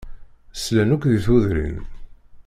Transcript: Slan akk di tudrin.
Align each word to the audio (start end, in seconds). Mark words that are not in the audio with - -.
Slan 0.53 0.89
akk 0.95 1.03
di 1.09 1.19
tudrin. 1.25 1.77